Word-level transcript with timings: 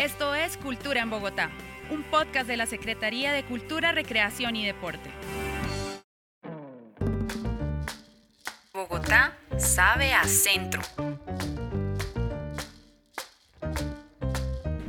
Esto 0.00 0.34
es 0.34 0.56
Cultura 0.56 1.02
en 1.02 1.10
Bogotá, 1.10 1.50
un 1.90 2.02
podcast 2.04 2.48
de 2.48 2.56
la 2.56 2.64
Secretaría 2.64 3.32
de 3.32 3.44
Cultura, 3.44 3.92
Recreación 3.92 4.56
y 4.56 4.64
Deporte. 4.64 5.10
Bogotá 8.72 9.36
sabe 9.58 10.14
a 10.14 10.24
centro. 10.24 10.80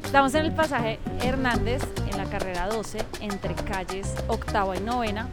Estamos 0.01 0.33
en 0.33 0.45
el 0.45 0.53
pasaje 0.53 0.97
Hernández, 1.21 1.81
en 2.09 2.17
la 2.17 2.29
carrera 2.29 2.69
12, 2.69 2.99
entre 3.19 3.53
calles 3.53 4.15
octava 4.29 4.77
y 4.77 4.79
novena, 4.79 5.27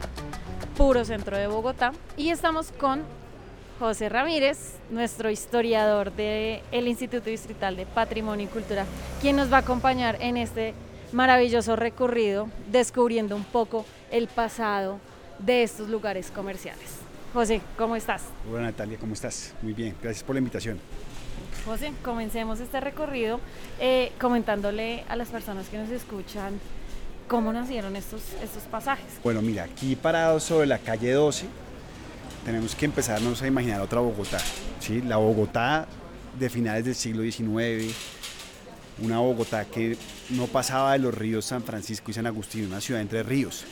puro 0.75 1.05
centro 1.05 1.37
de 1.37 1.47
Bogotá. 1.47 1.93
Y 2.17 2.31
estamos 2.31 2.73
con 2.73 3.05
José 3.79 4.09
Ramírez, 4.09 4.73
nuestro 4.89 5.29
historiador 5.29 6.11
del 6.11 6.87
Instituto 6.87 7.29
Distrital 7.29 7.77
de 7.77 7.85
Patrimonio 7.85 8.45
y 8.45 8.49
Cultura, 8.49 8.85
quien 9.21 9.37
nos 9.37 9.51
va 9.51 9.57
a 9.57 9.59
acompañar 9.61 10.17
en 10.19 10.35
este 10.35 10.73
maravilloso 11.13 11.77
recorrido, 11.77 12.49
descubriendo 12.69 13.37
un 13.37 13.45
poco 13.45 13.85
el 14.11 14.27
pasado 14.27 14.99
de 15.39 15.63
estos 15.63 15.87
lugares 15.87 16.29
comerciales. 16.29 16.97
José, 17.33 17.61
¿cómo 17.77 17.95
estás? 17.95 18.23
Hola 18.51 18.63
Natalia, 18.63 18.97
¿cómo 18.99 19.13
estás? 19.13 19.53
Muy 19.61 19.71
bien, 19.71 19.95
gracias 20.01 20.25
por 20.25 20.35
la 20.35 20.39
invitación. 20.39 20.77
José, 21.65 21.93
comencemos 22.03 22.59
este 22.59 22.81
recorrido 22.81 23.39
eh, 23.79 24.11
comentándole 24.19 25.05
a 25.07 25.15
las 25.15 25.29
personas 25.29 25.69
que 25.69 25.77
nos 25.77 25.89
escuchan 25.89 26.59
cómo 27.29 27.53
nacieron 27.53 27.95
estos, 27.95 28.23
estos 28.43 28.63
pasajes. 28.63 29.19
Bueno, 29.23 29.41
mira, 29.41 29.63
aquí 29.63 29.95
parados 29.95 30.43
sobre 30.43 30.67
la 30.67 30.79
calle 30.79 31.13
12, 31.13 31.45
tenemos 32.45 32.75
que 32.75 32.85
empezarnos 32.85 33.41
a 33.41 33.47
imaginar 33.47 33.81
otra 33.81 33.99
Bogotá. 33.99 34.39
¿sí? 34.79 35.01
La 35.01 35.17
Bogotá 35.17 35.87
de 36.37 36.49
finales 36.49 36.85
del 36.85 36.95
siglo 36.95 37.23
XIX, 37.23 37.93
una 39.01 39.19
Bogotá 39.19 39.65
que 39.65 39.97
no 40.29 40.47
pasaba 40.47 40.93
de 40.93 40.99
los 40.99 41.13
ríos 41.13 41.45
San 41.45 41.63
Francisco 41.63 42.11
y 42.11 42.13
San 42.13 42.27
Agustín, 42.27 42.65
una 42.65 42.81
ciudad 42.81 43.01
entre 43.01 43.23
ríos, 43.23 43.65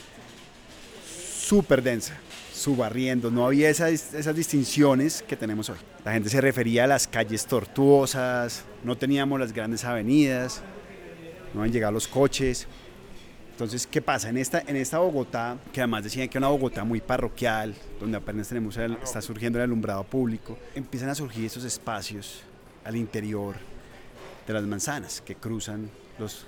súper 1.47 1.81
densa, 1.81 2.17
subarriendo, 2.53 3.31
no 3.31 3.45
había 3.45 3.69
esas, 3.69 4.35
distinciones 4.35 5.23
que 5.27 5.37
tenemos 5.37 5.69
hoy. 5.69 5.77
La 6.03 6.13
gente 6.13 6.29
se 6.29 6.41
refería 6.41 6.85
a 6.85 6.87
las 6.87 7.07
calles 7.07 7.45
tortuosas, 7.45 8.63
no 8.83 8.97
teníamos 8.97 9.39
las 9.39 9.53
grandes 9.53 9.85
avenidas, 9.85 10.61
no 11.53 11.63
han 11.63 11.71
llegado 11.71 11.93
los 11.93 12.07
coches, 12.07 12.67
entonces, 13.57 13.87
¿qué 13.87 14.03
pasa? 14.03 14.29
En 14.29 14.37
esta, 14.37 14.61
en 14.67 14.75
esta 14.75 14.99
Bogotá, 14.99 15.57
que 15.73 15.81
además 15.81 16.03
decían 16.03 16.29
que 16.29 16.37
es 16.37 16.39
una 16.39 16.49
Bogotá 16.49 16.83
muy 16.83 17.01
parroquial, 17.01 17.73
donde 17.99 18.15
apenas 18.15 18.47
tenemos 18.47 18.77
está 18.77 19.19
surgiendo 19.19 19.57
el 19.57 19.63
alumbrado 19.63 20.03
público, 20.03 20.59
empiezan 20.75 21.09
a 21.09 21.15
surgir 21.15 21.43
esos 21.43 21.63
espacios 21.63 22.43
al 22.85 22.95
interior 22.95 23.55
de 24.45 24.53
las 24.53 24.61
manzanas 24.61 25.21
que 25.21 25.33
cruzan 25.33 25.89
los 26.19 26.45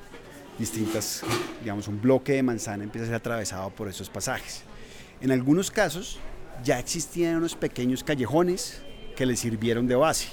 distintas, 0.59 1.23
digamos, 1.63 1.88
un 1.88 1.99
bloque 1.99 2.33
de 2.33 2.43
manzana 2.43 2.83
empieza 2.83 3.05
a 3.05 3.07
ser 3.07 3.16
atravesado 3.16 3.71
por 3.71 3.88
esos 3.88 4.07
pasajes. 4.07 4.61
En 5.19 5.31
algunos 5.31 5.71
casos 5.71 6.19
ya 6.63 6.77
existían 6.77 7.38
unos 7.38 7.55
pequeños 7.55 8.03
callejones 8.03 8.83
que 9.16 9.25
le 9.25 9.35
sirvieron 9.35 9.88
de 9.88 9.95
base. 9.95 10.27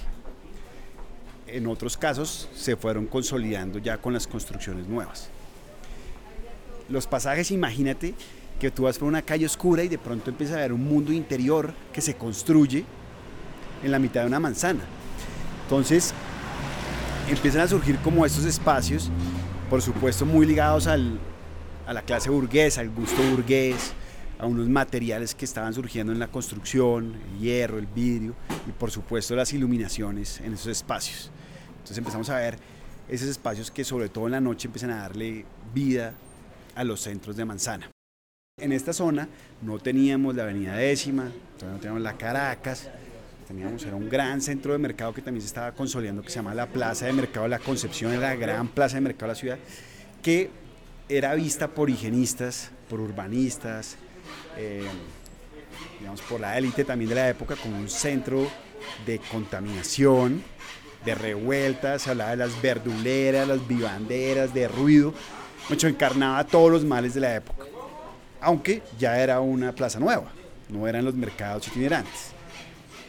En 1.47 1.69
otros 1.69 1.97
casos 1.97 2.51
se 2.55 2.77
fueron 2.77 3.07
consolidando 3.07 3.79
ya 3.79 3.97
con 3.97 4.13
las 4.13 4.27
construcciones 4.27 4.87
nuevas 4.87 5.31
los 6.89 7.07
pasajes, 7.07 7.51
imagínate 7.51 8.15
que 8.61 8.71
tú 8.71 8.85
vas 8.85 8.99
por 8.99 9.09
una 9.09 9.23
calle 9.23 9.47
oscura 9.47 9.83
y 9.83 9.89
de 9.89 9.99
pronto 9.99 10.31
empieza 10.31 10.55
a 10.55 10.59
ver 10.59 10.73
un 10.73 10.85
mundo 10.85 11.13
interior 11.13 11.75
que 11.93 12.01
se 12.01 12.15
construye 12.15 12.85
en 13.83 13.91
la 13.91 13.99
mitad 13.99 14.23
de 14.23 14.29
una 14.29 14.41
manzana. 14.41 14.81
Entonces 15.65 16.15
empiezan 17.29 17.63
a 17.63 17.69
surgir 17.69 17.99
como 17.99 18.25
estos 18.25 18.45
espacios, 18.45 19.11
por 19.69 19.83
supuesto 19.83 20.25
muy 20.25 20.47
ligados 20.47 20.87
a 20.87 20.97
la 20.97 22.03
clase 22.03 22.31
burguesa, 22.31 22.81
al 22.81 22.91
gusto 22.91 23.23
burgués, 23.31 23.93
a 24.39 24.47
unos 24.47 24.69
materiales 24.69 25.35
que 25.35 25.45
estaban 25.45 25.73
surgiendo 25.75 26.13
en 26.13 26.19
la 26.19 26.29
construcción, 26.29 27.15
el 27.33 27.41
hierro, 27.41 27.79
el 27.79 27.87
vidrio 27.87 28.35
y 28.67 28.73
por 28.73 28.91
supuesto 28.91 29.35
las 29.35 29.53
iluminaciones 29.53 30.41
en 30.41 30.55
esos 30.55 30.69
espacios. 30.69 31.31
Entonces 31.79 31.99
empezamos 31.99 32.29
a 32.31 32.37
ver 32.37 32.59
esos 33.09 33.29
espacios 33.29 33.71
que 33.71 33.85
sobre 33.85 34.09
todo 34.09 34.27
en 34.27 34.33
la 34.33 34.41
noche 34.41 34.69
empiezan 34.69 34.91
a 34.91 34.97
darle 34.97 35.45
vida 35.75 36.15
a 36.77 36.85
los 36.85 37.01
centros 37.01 37.37
de 37.37 37.45
manzana. 37.45 37.91
En 38.59 38.73
esta 38.73 38.93
zona 38.93 39.29
no 39.63 39.79
teníamos 39.79 40.35
la 40.35 40.45
avenida 40.45 40.77
décima, 40.77 41.25
no 41.61 41.79
teníamos 41.79 42.03
la 42.03 42.17
Caracas, 42.17 42.89
teníamos, 43.47 43.85
era 43.85 43.97
un 43.97 44.09
gran 44.09 44.41
centro 44.41 44.73
de 44.73 44.79
mercado 44.79 45.13
que 45.13 45.23
también 45.23 45.43
se 45.43 45.49
estaba 45.49 45.73
consolidando, 45.73 46.23
que 46.23 46.31
se 46.31 46.37
llama 46.37 46.55
la 46.55 46.67
Plaza 46.67 47.07
de 47.07 47.13
Mercado 47.13 47.49
la 47.49 47.59
Concepción, 47.59 48.13
era 48.13 48.29
la 48.29 48.37
gran 48.37 48.69
plaza 48.69 48.97
de 48.97 49.03
mercado 49.03 49.27
de 49.27 49.33
la 49.33 49.41
ciudad, 49.41 49.59
que 50.23 50.51
era 51.09 51.35
vista 51.35 51.69
por 51.69 51.91
higienistas, 51.91 52.71
por 52.89 53.01
urbanistas, 53.01 53.97
eh, 54.57 54.87
digamos, 55.99 56.21
por 56.23 56.41
la 56.41 56.57
élite 56.57 56.85
también 56.85 57.11
de 57.11 57.15
la 57.15 57.29
época 57.29 57.57
como 57.57 57.79
un 57.79 57.89
centro 57.89 58.49
de 59.05 59.19
contaminación, 59.31 60.43
de 61.05 61.15
revueltas, 61.15 62.03
se 62.03 62.11
hablaba 62.11 62.31
de 62.31 62.37
las 62.39 62.61
verduleras, 62.61 63.47
las 63.47 63.67
vivanderas, 63.67 64.53
de 64.53 64.67
ruido, 64.67 65.15
mucho 65.69 65.89
encarnaba 65.89 66.45
todos 66.45 66.71
los 66.71 66.85
males 66.85 67.15
de 67.15 67.21
la 67.21 67.35
época, 67.35 67.65
aunque 68.41 68.83
ya 68.99 69.19
era 69.19 69.41
una 69.41 69.73
plaza 69.73 69.99
nueva, 69.99 70.31
no 70.69 70.87
eran 70.87 71.05
los 71.05 71.15
mercados 71.15 71.67
itinerantes. 71.69 72.33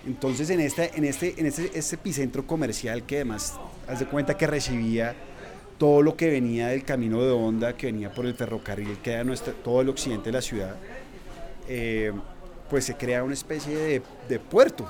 Entonces 0.05 0.49
en 0.49 0.61
este, 0.61 0.91
en 0.95 1.03
este, 1.03 1.35
en 1.37 1.45
este, 1.45 1.71
este 1.77 1.95
epicentro 1.95 2.47
comercial 2.47 3.03
que 3.03 3.17
además, 3.17 3.53
haz 3.87 3.99
de 3.99 4.05
cuenta 4.05 4.37
que 4.37 4.47
recibía 4.47 5.15
todo 5.77 6.01
lo 6.01 6.15
que 6.15 6.29
venía 6.29 6.67
del 6.69 6.83
camino 6.83 7.21
de 7.23 7.31
onda, 7.31 7.75
que 7.75 7.87
venía 7.87 8.11
por 8.11 8.25
el 8.25 8.33
ferrocarril, 8.33 8.97
que 9.03 9.11
era 9.11 9.23
nuestra, 9.23 9.53
todo 9.53 9.81
el 9.81 9.89
occidente 9.89 10.25
de 10.25 10.31
la 10.31 10.41
ciudad, 10.41 10.75
eh, 11.67 12.11
pues 12.69 12.85
se 12.85 12.95
crea 12.95 13.23
una 13.23 13.33
especie 13.33 14.01
de, 14.27 14.39
puerto, 14.39 14.89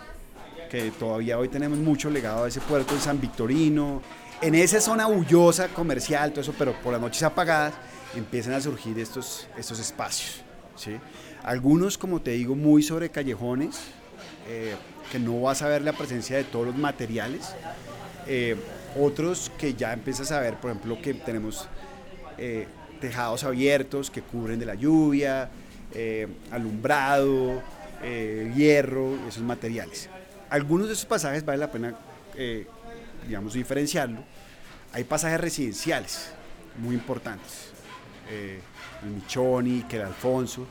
que 0.68 0.92
todavía 0.92 1.38
hoy 1.38 1.48
tenemos 1.48 1.78
mucho 1.78 2.10
legado 2.10 2.44
a 2.44 2.48
ese 2.48 2.62
puerto 2.62 2.94
en 2.94 3.02
San 3.02 3.20
Victorino, 3.20 4.02
en 4.42 4.56
esa 4.56 4.80
zona 4.80 5.08
bullosa, 5.08 5.70
comercial, 5.70 6.32
todo 6.32 6.42
eso, 6.42 6.54
pero 6.58 6.74
por 6.82 6.94
las 6.94 7.02
noches 7.02 7.24
apagadas, 7.24 7.74
empiezan 8.16 8.54
a 8.54 8.62
surgir 8.62 9.00
estos, 9.00 9.48
estos 9.58 9.80
espacios. 9.80 10.42
¿sí? 10.76 10.98
Algunos, 11.44 11.98
como 11.98 12.22
te 12.22 12.32
digo, 12.32 12.56
muy 12.56 12.84
sobre 12.84 13.10
callejones, 13.10 13.80
eh, 14.50 14.76
que 15.12 15.20
no 15.20 15.42
vas 15.42 15.62
a 15.62 15.68
ver 15.68 15.82
la 15.82 15.94
presencia 15.94 16.38
de 16.38 16.44
todos 16.44 16.68
los 16.68 16.76
materiales. 16.76 17.54
Eh, 18.28 18.56
otros 19.00 19.52
que 19.58 19.74
ya 19.74 19.94
empiezas 19.94 20.32
a 20.32 20.40
ver, 20.40 20.56
por 20.56 20.72
ejemplo, 20.72 21.02
que 21.02 21.14
tenemos 21.14 21.68
eh, 22.38 22.68
tejados 23.00 23.44
abiertos 23.44 24.12
que 24.12 24.22
cubren 24.22 24.60
de 24.60 24.66
la 24.66 24.76
lluvia, 24.76 25.50
alumbrado, 26.52 27.62
hierro, 28.56 29.16
esos 29.28 29.42
materiales. 29.42 30.10
Algunos 30.50 30.88
de 30.88 30.94
esos 30.94 31.06
pasajes 31.06 31.44
vale 31.44 31.60
la 31.60 31.72
pena 31.72 31.96
digamos, 33.28 33.54
diferenciarlo, 33.54 34.24
hay 34.94 35.04
pasajes 35.04 35.40
residenciales 35.40 36.30
muy 36.78 36.96
importantes, 36.96 37.72
eh, 38.30 38.60
el 39.04 39.10
Michoni, 39.10 39.84
que 39.84 39.98
el 39.98 40.04
Alfonso, 40.04 40.66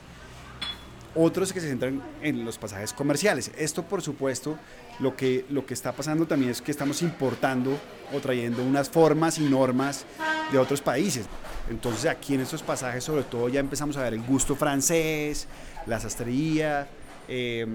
otros 1.15 1.53
que 1.53 1.61
se 1.61 1.69
centran 1.69 2.03
en 2.21 2.45
los 2.45 2.59
pasajes 2.59 2.93
comerciales. 2.93 3.51
Esto, 3.57 3.83
por 3.83 4.03
supuesto, 4.03 4.59
lo 5.01 5.17
que, 5.17 5.47
lo 5.49 5.65
que 5.65 5.75
está 5.75 5.93
pasando 5.93 6.27
también 6.27 6.51
es 6.51 6.61
que 6.61 6.71
estamos 6.71 7.03
importando 7.03 7.79
o 8.13 8.21
trayendo 8.21 8.63
unas 8.63 8.91
formas 8.91 9.39
y 9.39 9.43
normas 9.43 10.05
de 10.53 10.59
otros 10.59 10.81
países. 10.81 11.27
Entonces 11.71 12.07
aquí 12.07 12.35
en 12.35 12.43
estos 12.43 12.63
pasajes 12.63 13.03
sobre 13.03 13.25
todo 13.25 13.49
ya 13.49 13.61
empezamos 13.61 13.97
a 13.97 14.03
ver 14.03 14.15
el 14.15 14.23
gusto 14.23 14.55
francés, 14.55 15.49
la 15.87 15.99
sastrería, 15.99 16.87
eh, 17.29 17.67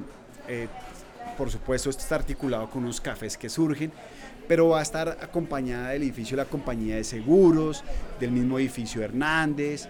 eh, 0.47 0.68
por 1.37 1.49
supuesto 1.49 1.89
esto 1.89 2.01
está 2.01 2.15
articulado 2.15 2.69
con 2.69 2.83
unos 2.83 3.01
cafés 3.01 3.37
que 3.37 3.49
surgen 3.49 3.91
pero 4.51 4.67
va 4.67 4.79
a 4.79 4.81
estar 4.81 5.17
acompañada 5.21 5.91
del 5.91 6.03
edificio 6.03 6.35
de 6.35 6.43
la 6.43 6.49
compañía 6.49 6.97
de 6.97 7.05
seguros, 7.05 7.85
del 8.19 8.31
mismo 8.31 8.59
edificio 8.59 9.01
Hernández, 9.01 9.88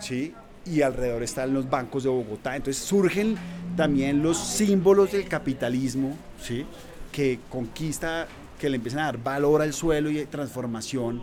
¿sí? 0.00 0.34
y 0.66 0.82
alrededor 0.82 1.22
están 1.22 1.54
los 1.54 1.70
bancos 1.70 2.02
de 2.02 2.10
Bogotá. 2.10 2.56
Entonces 2.56 2.82
surgen 2.82 3.36
también 3.74 4.22
los 4.22 4.36
símbolos 4.36 5.12
del 5.12 5.26
capitalismo, 5.26 6.14
¿sí? 6.42 6.66
que 7.10 7.38
conquista, 7.48 8.26
que 8.58 8.68
le 8.68 8.76
empiezan 8.76 9.00
a 9.00 9.04
dar 9.04 9.18
valor 9.22 9.62
al 9.62 9.72
suelo 9.72 10.10
y 10.10 10.24
transformación 10.26 11.22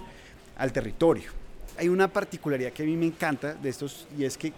al 0.57 0.71
territorio. 0.71 1.29
Hay 1.77 1.89
una 1.89 2.07
particularidad 2.07 2.71
que 2.71 2.81
a 2.81 2.85
mí 2.87 2.95
me 2.95 3.05
encanta 3.05 3.53
de 3.53 3.69
estos 3.69 4.07
y 4.17 4.23
es 4.23 4.37
que, 4.37 4.51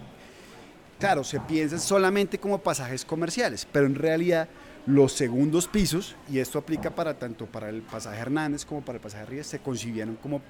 claro, 1.00 1.24
se 1.26 1.42
piensa 1.42 1.80
solamente 1.80 2.38
como 2.38 2.60
pasajes 2.60 3.04
comerciales, 3.04 3.68
pero 3.70 3.88
en 3.88 3.96
realidad 3.96 4.48
los 4.86 5.14
segundos 5.14 5.68
pisos, 5.68 6.16
y 6.30 6.40
esto 6.40 6.60
aplica 6.60 6.92
para 6.92 7.18
tanto 7.18 7.46
para 7.48 7.70
el 7.70 7.82
pasaje 7.82 8.20
Hernández 8.20 8.66
como 8.66 8.82
para 8.82 8.98
el 8.98 9.02
pasaje 9.02 9.26
Ríos, 9.26 9.48
se 9.48 9.60
concibieron 9.60 10.16
como 10.16 10.42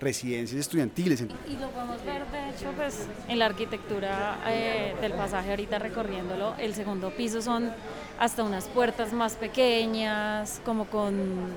residencias 0.00 0.60
estudiantiles. 0.60 1.22
Y 1.48 1.56
lo 1.56 1.70
podemos 1.70 2.04
ver, 2.04 2.26
de 2.30 2.50
hecho, 2.50 2.72
pues 2.76 3.06
en 3.28 3.38
la 3.38 3.46
arquitectura 3.46 4.38
eh, 4.48 4.94
del 5.00 5.12
pasaje 5.12 5.50
ahorita 5.50 5.78
recorriéndolo, 5.78 6.54
el 6.58 6.74
segundo 6.74 7.10
piso 7.10 7.40
son 7.40 7.70
hasta 8.18 8.42
unas 8.42 8.66
puertas 8.66 9.12
más 9.12 9.34
pequeñas, 9.34 10.60
como 10.64 10.86
con 10.86 11.14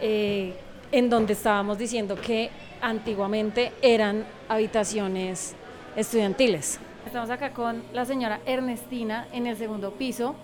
eh, 0.00 0.56
en 0.90 1.08
donde 1.08 1.34
estábamos 1.34 1.78
diciendo 1.78 2.16
que 2.16 2.50
antiguamente 2.80 3.70
eran 3.82 4.24
habitaciones 4.48 5.54
estudiantiles. 5.94 6.80
Estamos 7.06 7.30
acá 7.30 7.52
con 7.52 7.84
la 7.92 8.04
señora 8.04 8.40
Ernestina 8.46 9.28
en 9.32 9.46
el 9.46 9.56
segundo 9.56 9.92
piso, 9.92 10.34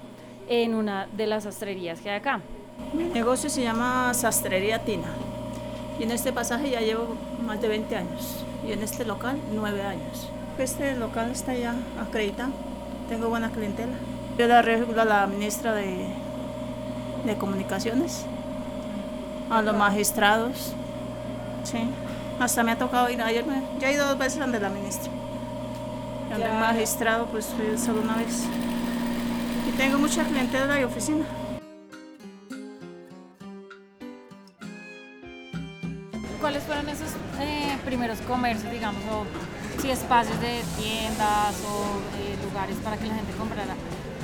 en 0.48 0.74
una 0.74 1.08
de 1.08 1.26
las 1.26 1.42
sastrerías 1.44 2.00
que 2.00 2.10
hay 2.10 2.18
acá. 2.18 2.40
Mi 2.92 3.04
negocio 3.04 3.48
se 3.50 3.62
llama 3.62 4.12
Sastrería 4.14 4.84
Tina 4.84 5.08
y 5.98 6.04
en 6.04 6.10
este 6.12 6.32
pasaje 6.32 6.70
ya 6.70 6.80
llevo 6.80 7.16
más 7.44 7.60
de 7.60 7.68
20 7.68 7.96
años 7.96 8.44
y 8.66 8.72
en 8.72 8.82
este 8.82 9.04
local 9.04 9.38
9 9.54 9.82
años. 9.82 10.28
Este 10.58 10.96
local 10.96 11.30
está 11.30 11.54
ya 11.54 11.74
acreditado, 12.00 12.50
tengo 13.08 13.28
buena 13.28 13.50
clientela. 13.50 13.94
Yo 14.36 14.46
la 14.46 14.62
regula 14.62 15.04
la 15.04 15.26
ministra 15.26 15.72
de, 15.74 16.08
de 17.24 17.36
Comunicaciones, 17.36 18.24
a 19.50 19.62
los 19.62 19.76
magistrados, 19.76 20.72
sí. 21.64 21.78
Hasta 22.38 22.62
me 22.62 22.72
ha 22.72 22.78
tocado 22.78 23.10
ir, 23.10 23.20
ayer 23.20 23.44
me, 23.44 23.62
ya 23.80 23.90
he 23.90 23.94
ido 23.94 24.06
dos 24.06 24.18
veces 24.18 24.40
ante 24.40 24.60
la 24.60 24.68
ministra. 24.68 25.10
Y 26.30 26.32
ante 26.34 26.46
el 26.46 26.54
magistrado 26.54 27.26
pues 27.26 27.46
fui 27.46 27.76
solo 27.78 28.02
una 28.02 28.16
vez. 28.16 28.44
Y 29.68 29.76
tengo 29.76 29.98
mucha 29.98 30.24
clientela 30.24 30.80
y 30.80 30.84
oficina. 30.84 31.24
¿Cuáles 36.48 36.62
fueron 36.64 36.88
esos 36.88 37.10
eh, 37.40 37.76
primeros 37.84 38.18
comercios, 38.20 38.72
digamos, 38.72 39.02
o 39.12 39.26
si 39.82 39.90
espacios 39.90 40.40
de 40.40 40.62
tiendas 40.80 41.54
o 41.62 41.98
eh, 42.16 42.36
lugares 42.42 42.74
para 42.82 42.96
que 42.96 43.04
la 43.06 43.16
gente 43.16 43.32
comprara, 43.34 43.74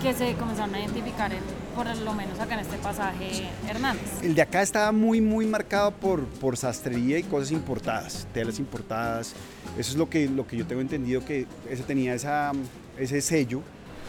que 0.02 0.14
se 0.14 0.32
comenzaron 0.36 0.74
a 0.74 0.80
identificar, 0.80 1.30
en- 1.34 1.42
por 1.76 1.86
lo 1.94 2.14
menos 2.14 2.40
acá 2.40 2.54
en 2.54 2.60
este 2.60 2.78
pasaje 2.78 3.50
Hernández? 3.68 4.22
El 4.22 4.34
de 4.34 4.40
acá 4.40 4.62
estaba 4.62 4.90
muy, 4.90 5.20
muy 5.20 5.44
marcado 5.44 5.90
por, 5.90 6.24
por 6.24 6.56
sastrería 6.56 7.18
y 7.18 7.24
cosas 7.24 7.50
importadas, 7.50 8.26
telas 8.32 8.58
importadas. 8.58 9.34
Eso 9.76 9.90
es 9.92 9.96
lo 9.98 10.08
que, 10.08 10.26
lo 10.26 10.46
que 10.46 10.56
yo 10.56 10.66
tengo 10.66 10.80
entendido 10.80 11.22
que 11.22 11.46
ese 11.68 11.82
tenía 11.82 12.14
esa, 12.14 12.52
ese 12.98 13.20
sello. 13.20 13.60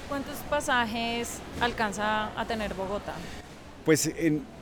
¿Cuántos 0.08 0.36
pasajes 0.50 1.40
alcanza 1.60 2.28
a 2.40 2.46
tener 2.46 2.76
Bogotá 2.76 3.12
Pues 3.84 4.06
en? 4.16 4.55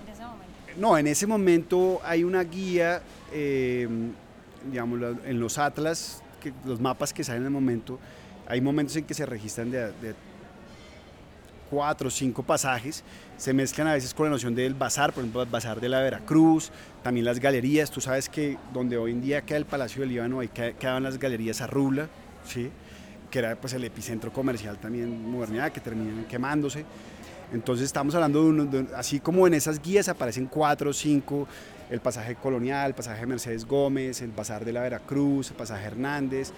No, 0.77 0.97
en 0.97 1.07
ese 1.07 1.27
momento 1.27 1.99
hay 2.03 2.23
una 2.23 2.43
guía, 2.43 3.01
eh, 3.31 3.87
digamos, 4.69 4.99
la- 4.99 5.15
en 5.25 5.39
los 5.39 5.57
atlas, 5.57 6.21
los 6.65 6.79
mapas 6.79 7.13
que 7.13 7.23
salen 7.23 7.41
en 7.43 7.47
el 7.47 7.51
momento, 7.51 7.99
hay 8.47 8.59
momentos 8.61 8.95
en 8.95 9.05
que 9.05 9.13
se 9.13 9.25
registran 9.25 9.71
de, 9.71 9.91
cuatro 11.69 12.07
o 12.09 12.11
cinco 12.11 12.43
pasajes, 12.43 13.03
se 13.37 13.51
mezclan 13.51 13.87
a 13.87 13.93
veces 13.93 14.13
con 14.13 14.25
la 14.25 14.29
noción 14.31 14.53
del 14.53 14.75
bazar, 14.75 15.11
por 15.11 15.23
ejemplo, 15.23 15.41
el 15.41 15.49
bazar 15.49 15.79
de 15.81 15.89
la 15.89 16.01
Veracruz, 16.01 16.71
también 17.01 17.25
las 17.25 17.39
galerías, 17.39 17.89
tú 17.89 17.99
sabes 17.99 18.29
que 18.29 18.57
donde 18.71 18.95
hoy 18.97 19.11
en 19.11 19.21
día 19.21 19.41
queda 19.41 19.57
el 19.57 19.65
Palacio 19.65 20.01
del 20.01 20.09
Líbano, 20.09 20.39
ahí 20.39 20.49
queda- 20.49 20.73
quedaban 20.73 21.01
las 21.03 21.17
galerías 21.17 21.61
Arrula, 21.61 22.09
¿sí? 22.45 22.69
que 23.31 23.39
era 23.39 23.55
pues 23.55 23.73
el 23.73 23.83
epicentro 23.83 24.31
comercial 24.31 24.77
también 24.77 25.31
modernidad, 25.31 25.71
que 25.71 25.79
terminan 25.81 26.25
quemándose. 26.25 26.85
Entonces 27.51 27.85
estamos 27.85 28.15
hablando 28.15 28.43
de, 28.43 28.49
uno, 28.49 28.87
así 28.95 29.19
como 29.19 29.45
en 29.45 29.53
esas 29.53 29.81
guías 29.81 30.09
aparecen 30.09 30.47
cuatro 30.47 30.89
o 30.89 30.93
cinco, 30.93 31.47
el 31.89 31.99
pasaje 31.99 32.35
colonial, 32.35 32.87
el 32.87 32.95
pasaje 32.95 33.25
Mercedes 33.25 33.65
Gómez, 33.65 34.21
el 34.21 34.31
bazar 34.31 34.65
de 34.65 34.73
la 34.73 34.81
Veracruz, 34.81 35.51
el 35.51 35.55
pasaje 35.55 35.85
Hernández, 35.85 36.51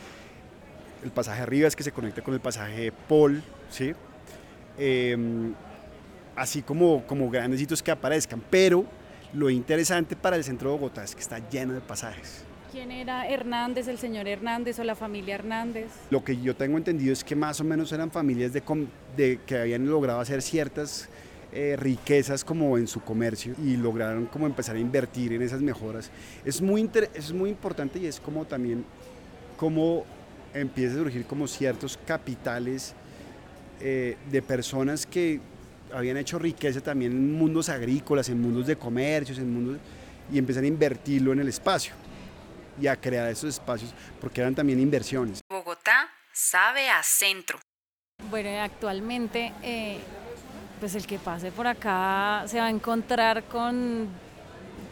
el 1.04 1.12
pasaje 1.12 1.46
Rivas 1.46 1.76
que 1.76 1.84
se 1.84 1.92
conecta 1.92 2.22
con 2.22 2.34
el 2.34 2.40
pasaje 2.40 2.92
Paul, 3.10 3.44
¿sí? 3.70 3.94
Eh, 4.78 5.18
así 6.36 6.62
como, 6.62 7.06
como 7.06 7.30
grandes 7.30 7.62
hitos 7.62 7.82
que 7.82 7.92
aparezcan, 7.92 8.42
pero 8.50 8.86
lo 9.34 9.50
interesante 9.50 10.16
para 10.16 10.36
el 10.36 10.44
centro 10.44 10.72
de 10.72 10.78
Bogotá 10.78 11.04
es 11.04 11.16
que 11.16 11.22
está 11.22 11.40
lleno 11.50 11.74
de 11.74 11.82
pasajes. 11.82 12.44
¿Quién 12.76 12.92
era 12.92 13.26
Hernández, 13.30 13.88
el 13.88 13.98
señor 13.98 14.28
Hernández 14.28 14.78
o 14.80 14.84
la 14.84 14.96
familia 14.96 15.36
Hernández? 15.36 15.86
Lo 16.10 16.26
que 16.26 16.36
yo 16.36 16.58
tengo 16.58 16.78
entendido 16.78 17.14
es 17.14 17.24
que 17.24 17.34
más 17.34 17.62
o 17.62 17.64
menos 17.64 17.90
eran 17.94 18.12
familias 18.12 18.52
de, 18.52 19.40
que 19.46 19.58
habían 19.58 19.88
logrado 19.88 20.20
hacer 20.20 20.42
ciertas 20.42 21.08
eh, 21.54 21.78
riquezas 21.80 22.44
como 22.44 22.78
en 22.78 22.88
su 22.88 23.00
comercio 23.00 23.56
y 23.64 23.78
lograron 23.78 24.26
como 24.26 24.46
empezar 24.46 24.76
a 24.76 24.80
invertir 24.80 25.32
en 25.32 25.42
esas 25.42 25.62
mejoras. 25.62 26.12
Es 26.44 26.62
muy, 26.62 26.90
es 27.14 27.32
muy 27.32 27.50
importante 27.50 27.98
y 27.98 28.08
es 28.08 28.20
como 28.20 28.44
también 28.44 28.84
como 29.56 30.04
empieza 30.54 30.96
a 30.96 30.98
surgir 30.98 31.24
como 31.24 31.48
ciertos 31.48 31.98
capitales 32.06 32.94
eh, 33.80 34.18
de 34.30 34.42
personas 34.42 35.06
que 35.06 35.40
habían 35.94 36.18
hecho 36.18 36.40
riqueza 36.40 36.82
también 36.82 37.14
en 37.14 37.32
mundos 37.32 37.70
agrícolas, 37.70 38.28
en 38.28 38.42
mundos 38.42 38.68
de 38.68 38.76
comercios, 38.76 39.38
en 39.38 39.54
mundos 39.54 39.78
y 40.30 40.38
empiezan 40.38 40.66
a 40.66 40.68
invertirlo 40.68 41.32
en 41.32 41.40
el 41.40 41.48
espacio 41.48 41.94
y 42.80 42.88
a 42.88 42.96
crear 42.96 43.30
esos 43.30 43.50
espacios 43.50 43.94
porque 44.20 44.42
eran 44.42 44.56
también 44.56 44.80
inversiones. 44.80 45.42
Bogotá 45.50 46.10
sabe 46.34 46.90
a 46.90 47.02
centro. 47.04 47.60
Bueno, 48.30 48.50
y 48.50 48.56
actualmente, 48.56 49.54
eh, 49.62 50.00
pues 50.80 50.96
el 50.96 51.06
que 51.06 51.20
pase 51.20 51.52
por 51.52 51.68
acá 51.68 52.44
se 52.48 52.60
va 52.60 52.66
a 52.66 52.70
encontrar 52.70 53.44
con 53.44 54.08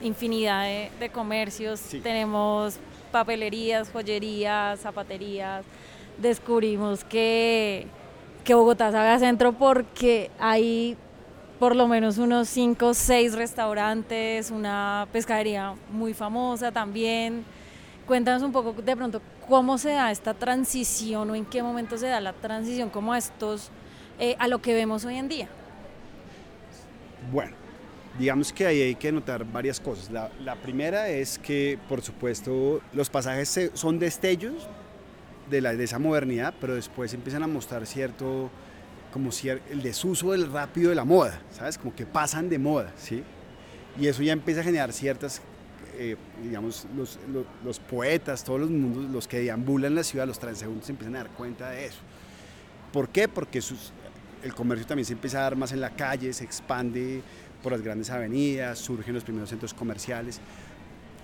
infinidad 0.01 0.63
de, 0.63 0.91
de 0.99 1.09
comercios. 1.09 1.79
Sí. 1.79 1.99
Tenemos 2.01 2.79
papelerías, 3.11 3.89
joyerías, 3.89 4.79
zapaterías. 4.79 5.65
Descubrimos 6.17 7.03
que, 7.03 7.87
que 8.43 8.53
Bogotá 8.53 8.91
sabe 8.91 9.09
a 9.09 9.19
centro 9.19 9.53
porque 9.53 10.29
hay 10.39 10.97
por 11.59 11.75
lo 11.75 11.87
menos 11.87 12.17
unos 12.17 12.49
5 12.49 12.87
o 12.87 12.93
6 12.93 13.35
restaurantes, 13.35 14.51
una 14.51 15.07
pescadería 15.13 15.75
muy 15.91 16.13
famosa 16.13 16.71
también. 16.71 17.45
Cuéntanos 18.07 18.43
un 18.43 18.51
poco 18.51 18.73
de 18.81 18.95
pronto 18.95 19.21
cómo 19.47 19.77
se 19.77 19.91
da 19.91 20.11
esta 20.11 20.33
transición 20.33 21.29
o 21.29 21.35
en 21.35 21.45
qué 21.45 21.63
momento 21.63 21.97
se 21.97 22.07
da 22.07 22.19
la 22.19 22.33
transición 22.33 22.89
como 22.89 23.13
a 23.13 23.17
estos, 23.17 23.69
eh, 24.19 24.35
a 24.39 24.47
lo 24.47 24.61
que 24.61 24.73
vemos 24.73 25.05
hoy 25.05 25.15
en 25.15 25.29
día. 25.29 25.47
Bueno, 27.31 27.55
digamos 28.19 28.51
que 28.51 28.65
ahí 28.65 28.81
hay 28.81 28.95
que 28.95 29.11
notar 29.11 29.45
varias 29.45 29.79
cosas. 29.79 30.11
La, 30.11 30.55
primera 30.55 31.07
es 31.07 31.39
que, 31.39 31.79
por 31.87 32.01
supuesto, 32.01 32.81
los 32.91 33.09
pasajes 33.09 33.71
son 33.73 33.99
destellos 33.99 34.67
de 35.49 35.83
esa 35.83 35.99
modernidad, 35.99 36.53
pero 36.59 36.75
después 36.75 37.13
empiezan 37.13 37.43
a 37.43 37.47
mostrar 37.47 37.85
cierto, 37.85 38.49
como 39.13 39.29
cier- 39.29 39.61
el 39.69 39.81
desuso 39.81 40.31
del 40.31 40.51
rápido 40.51 40.89
de 40.89 40.95
la 40.95 41.05
moda, 41.05 41.39
¿sabes? 41.51 41.77
Como 41.77 41.95
que 41.95 42.05
pasan 42.05 42.49
de 42.49 42.59
moda, 42.59 42.91
¿sí? 42.97 43.23
Y 43.99 44.07
eso 44.07 44.23
ya 44.23 44.33
empieza 44.33 44.61
a 44.61 44.63
generar 44.63 44.91
ciertas, 44.91 45.41
eh, 45.97 46.15
digamos, 46.41 46.85
los, 46.95 47.19
los- 47.31 47.45
los 47.63 47.79
poetas, 47.79 48.43
todos 48.43 48.61
los 48.61 48.69
mundos, 48.69 49.09
los 49.11 49.27
que 49.27 49.39
deambulan 49.39 49.95
la 49.95 50.03
ciudad, 50.03 50.25
los 50.27 50.39
transeúntes 50.39 50.85
se 50.87 50.91
empiezan 50.93 51.15
a 51.15 51.19
dar 51.19 51.29
cuenta 51.29 51.69
de 51.69 51.85
eso. 51.85 51.99
¿Por 52.91 53.09
qué? 53.09 53.27
Porque 53.27 53.61
sus- 53.61 53.91
el 54.43 54.53
comercio 54.53 54.85
también 54.85 55.05
se 55.05 55.13
empieza 55.13 55.39
a 55.39 55.43
dar 55.43 55.55
más 55.55 55.71
en 55.71 55.81
la 55.81 55.91
calle, 55.91 56.31
se 56.33 56.43
expande 56.43 57.21
por 57.61 57.71
las 57.71 57.81
grandes 57.81 58.09
avenidas, 58.09 58.77
surgen 58.79 59.13
los 59.13 59.23
primeros 59.23 59.49
centros 59.49 59.73
comerciales. 59.73 60.39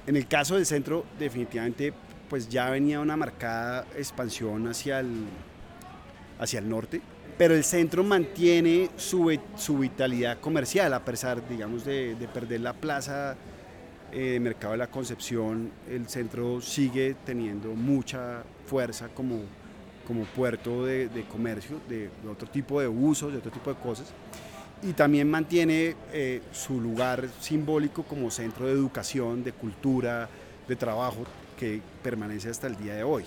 En 0.07 0.15
el 0.15 0.27
caso 0.27 0.55
del 0.55 0.65
centro, 0.65 1.05
definitivamente, 1.19 1.93
pues 2.29 2.47
ya 2.49 2.69
venía 2.69 2.99
una 2.99 3.17
marcada 3.17 3.85
expansión 3.97 4.67
hacia 4.67 4.99
el, 5.01 5.25
hacia 6.39 6.59
el 6.59 6.69
norte, 6.69 7.01
pero 7.37 7.53
el 7.55 7.63
centro 7.63 8.03
mantiene 8.03 8.89
su, 8.97 9.37
su 9.57 9.77
vitalidad 9.77 10.39
comercial, 10.39 10.93
a 10.93 11.03
pesar, 11.03 11.47
digamos, 11.47 11.85
de, 11.85 12.15
de 12.15 12.27
perder 12.27 12.61
la 12.61 12.73
plaza 12.73 13.35
eh, 14.11 14.39
Mercado 14.39 14.73
de 14.73 14.77
la 14.77 14.87
Concepción, 14.87 15.71
el 15.89 16.07
centro 16.07 16.61
sigue 16.61 17.15
teniendo 17.25 17.69
mucha 17.73 18.43
fuerza 18.65 19.09
como, 19.09 19.41
como 20.07 20.23
puerto 20.23 20.85
de, 20.85 21.25
comercio, 21.31 21.79
de, 21.87 22.09
de 22.21 22.29
otro 22.29 22.47
tipo 22.47 22.79
de 22.81 22.87
usos, 22.87 23.31
de 23.31 23.39
otro 23.39 23.51
tipo 23.51 23.73
de 23.73 23.79
cosas. 23.79 24.13
Y 24.81 24.93
también 24.93 25.29
mantiene 25.29 25.95
eh, 26.13 26.41
su 26.51 26.79
lugar 26.79 27.27
simbólico 27.39 28.03
como 28.03 28.31
centro 28.31 28.65
de 28.65 28.71
educación, 28.71 29.43
de 29.43 29.51
cultura, 29.51 30.29
de 30.67 30.75
trabajo, 30.75 31.23
que 31.57 31.81
permanece 32.01 32.49
hasta 32.49 32.67
el 32.67 32.77
día 32.77 32.95
de 32.95 33.03
hoy. 33.03 33.25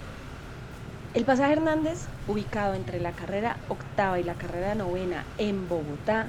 El 1.12 1.27
pasaje 1.27 1.53
Hernández, 1.53 2.07
ubicado 2.27 2.73
entre 2.75 2.99
la 2.99 3.12
carrera 3.12 3.59
octava 3.69 4.19
y 4.19 4.25
la 4.25 4.35
carrera 4.35 4.75
novena 4.75 5.25
en 5.37 5.69
Bogotá, 5.69 6.29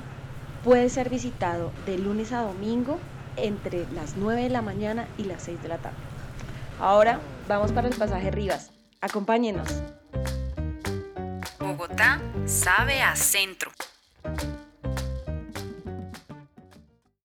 puede 0.66 0.90
ser 0.90 1.10
visitado 1.10 1.72
de 1.86 1.98
lunes 1.98 2.34
a 2.34 2.42
domingo 2.42 3.00
entre 3.38 3.86
las 3.94 4.16
9 4.18 4.44
de 4.44 4.50
la 4.50 4.62
mañana 4.62 5.08
y 5.18 5.24
las 5.24 5.44
6 5.44 5.62
de 5.62 5.68
la 5.68 5.78
tarde. 5.78 5.98
Ahora 6.80 7.20
vamos 7.48 7.72
para 7.72 7.88
el 7.88 7.96
pasaje 7.96 8.32
Rivas. 8.32 8.72
Acompáñenos. 9.02 9.82
Bogotá 11.60 12.22
sabe 12.46 13.02
a 13.02 13.16
centro. 13.16 13.72